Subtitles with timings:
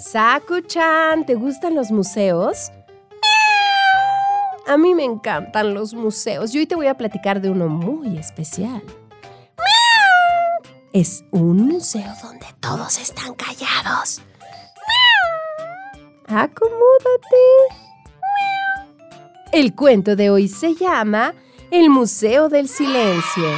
[0.00, 2.72] Saku-chan, ¿te gustan los museos?
[4.66, 8.16] A mí me encantan los museos y hoy te voy a platicar de uno muy
[8.16, 8.82] especial.
[10.94, 14.22] Es un museo donde todos están callados.
[16.28, 17.36] Acomódate.
[19.52, 21.34] El cuento de hoy se llama
[21.70, 23.50] El Museo del Silencio.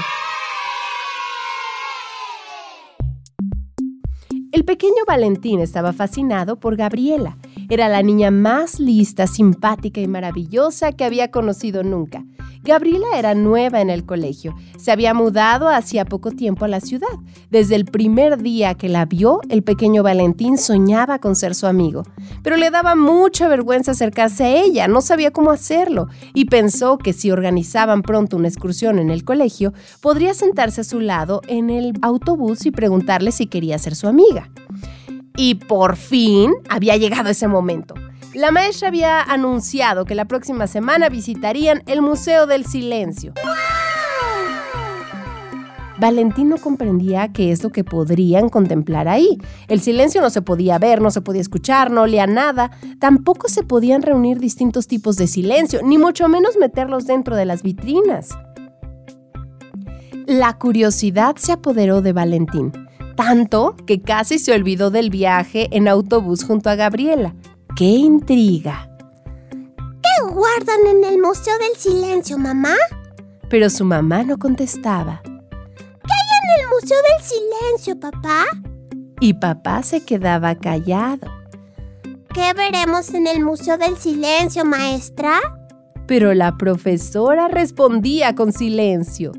[4.52, 7.38] El pequeño Valentín estaba fascinado por Gabriela.
[7.68, 12.24] Era la niña más lista, simpática y maravillosa que había conocido nunca.
[12.64, 14.54] Gabriela era nueva en el colegio.
[14.78, 17.08] Se había mudado hacía poco tiempo a la ciudad.
[17.50, 22.04] Desde el primer día que la vio, el pequeño Valentín soñaba con ser su amigo.
[22.44, 27.12] Pero le daba mucha vergüenza acercarse a ella, no sabía cómo hacerlo, y pensó que
[27.12, 31.94] si organizaban pronto una excursión en el colegio, podría sentarse a su lado en el
[32.00, 34.50] autobús y preguntarle si quería ser su amiga.
[35.36, 37.94] Y por fin había llegado ese momento.
[38.34, 43.34] La maestra había anunciado que la próxima semana visitarían el Museo del Silencio.
[46.02, 49.38] Valentín no comprendía qué es lo que podrían contemplar ahí.
[49.68, 52.72] El silencio no se podía ver, no se podía escuchar, no olía nada.
[52.98, 57.62] Tampoco se podían reunir distintos tipos de silencio, ni mucho menos meterlos dentro de las
[57.62, 58.30] vitrinas.
[60.26, 62.72] La curiosidad se apoderó de Valentín,
[63.14, 67.34] tanto que casi se olvidó del viaje en autobús junto a Gabriela.
[67.76, 68.88] ¡Qué intriga!
[70.02, 72.74] ¿Qué guardan en el Museo del Silencio, mamá?
[73.48, 75.20] Pero su mamá no contestaba.
[75.22, 78.44] ¿Qué hay en el Museo del Silencio, papá?
[79.20, 81.28] Y papá se quedaba callado.
[82.34, 85.38] ¿Qué veremos en el Museo del Silencio, maestra?
[86.06, 89.32] Pero la profesora respondía con silencio.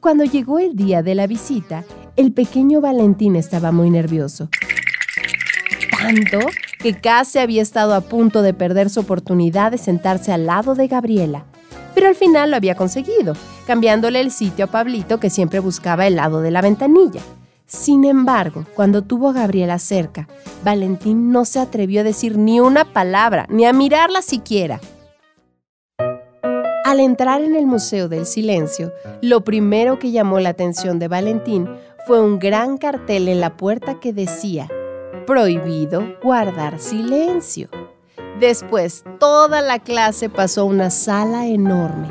[0.00, 1.84] Cuando llegó el día de la visita,
[2.16, 4.48] el pequeño Valentín estaba muy nervioso
[6.00, 6.38] tanto
[6.78, 10.88] que casi había estado a punto de perder su oportunidad de sentarse al lado de
[10.88, 11.44] Gabriela.
[11.94, 13.34] Pero al final lo había conseguido,
[13.66, 17.20] cambiándole el sitio a Pablito que siempre buscaba el lado de la ventanilla.
[17.66, 20.26] Sin embargo, cuando tuvo a Gabriela cerca,
[20.64, 24.80] Valentín no se atrevió a decir ni una palabra, ni a mirarla siquiera.
[26.90, 28.92] Al entrar en el Museo del Silencio,
[29.22, 31.68] lo primero que llamó la atención de Valentín
[32.04, 34.68] fue un gran cartel en la puerta que decía
[35.24, 37.68] prohibido guardar silencio.
[38.40, 42.08] Después, toda la clase pasó a una sala enorme.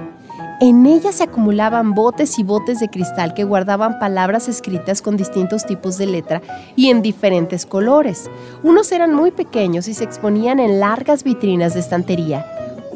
[0.62, 5.66] En ella se acumulaban botes y botes de cristal que guardaban palabras escritas con distintos
[5.66, 6.42] tipos de letra
[6.78, 8.32] y en diferentes colores.
[8.64, 12.46] Unos eran muy pequeños y se exponían en largas vitrinas de estantería.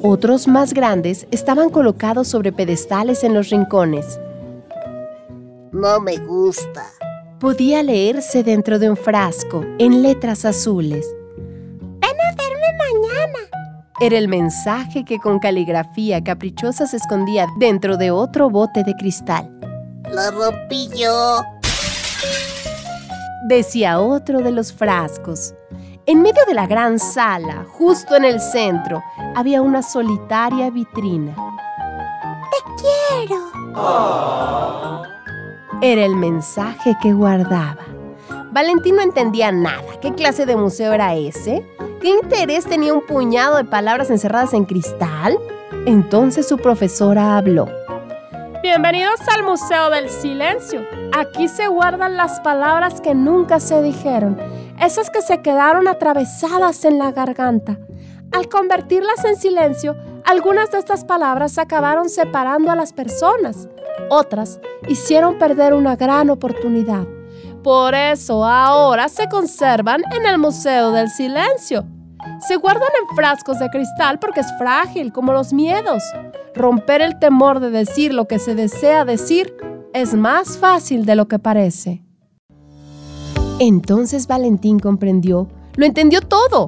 [0.05, 4.19] Otros más grandes estaban colocados sobre pedestales en los rincones.
[5.71, 6.83] No me gusta,
[7.39, 11.07] podía leerse dentro de un frasco en letras azules.
[11.37, 13.39] Ven a verme mañana.
[14.01, 19.49] Era el mensaje que con caligrafía caprichosa se escondía dentro de otro bote de cristal.
[20.13, 21.41] Lo rompí yo.
[23.47, 25.53] Decía otro de los frascos.
[26.05, 29.01] En medio de la gran sala, justo en el centro,
[29.35, 31.33] había una solitaria vitrina.
[32.51, 33.53] ¡Te quiero!
[35.81, 37.77] era el mensaje que guardaba.
[38.51, 39.99] Valentín no entendía nada.
[40.01, 41.65] ¿Qué clase de museo era ese?
[42.01, 45.37] ¿Qué interés tenía un puñado de palabras encerradas en cristal?
[45.85, 47.69] Entonces su profesora habló.
[48.61, 50.81] Bienvenidos al Museo del Silencio.
[51.13, 54.37] Aquí se guardan las palabras que nunca se dijeron,
[54.85, 57.77] esas que se quedaron atravesadas en la garganta.
[58.31, 59.95] Al convertirlas en silencio,
[60.25, 63.67] algunas de estas palabras acabaron separando a las personas.
[64.09, 67.05] Otras hicieron perder una gran oportunidad.
[67.63, 71.85] Por eso ahora se conservan en el Museo del Silencio.
[72.47, 76.03] Se guardan en frascos de cristal porque es frágil, como los miedos.
[76.55, 79.55] Romper el temor de decir lo que se desea decir
[79.93, 82.02] es más fácil de lo que parece.
[83.59, 86.67] Entonces Valentín comprendió, lo entendió todo.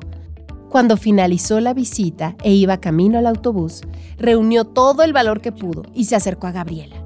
[0.69, 3.81] Cuando finalizó la visita e iba camino al autobús,
[4.17, 7.05] reunió todo el valor que pudo y se acercó a Gabriela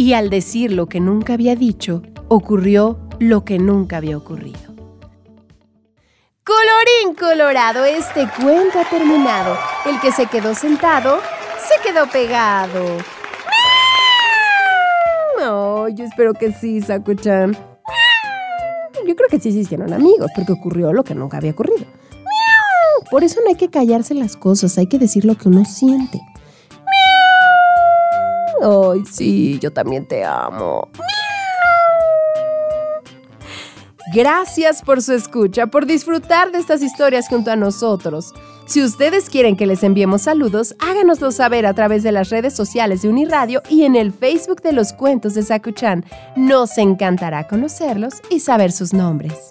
[0.00, 4.58] y al decir lo que nunca había dicho, ocurrió lo que nunca había ocurrido.
[6.42, 9.58] Colorín colorado, este cuento ha terminado.
[9.84, 11.20] El que se quedó sentado,
[11.58, 12.96] se quedó pegado.
[15.38, 17.54] No, yo espero que sí, Sakuchan.
[19.10, 21.84] Yo creo que sí se hicieron amigos, porque ocurrió lo que nunca había ocurrido.
[23.10, 26.20] Por eso no hay que callarse las cosas, hay que decir lo que uno siente.
[28.62, 30.88] Ay, sí, yo también te amo.
[34.12, 38.32] Gracias por su escucha, por disfrutar de estas historias junto a nosotros.
[38.66, 43.02] Si ustedes quieren que les enviemos saludos, háganoslo saber a través de las redes sociales
[43.02, 46.04] de Uniradio y en el Facebook de los cuentos de Sakuchan.
[46.36, 49.49] Nos encantará conocerlos y saber sus nombres.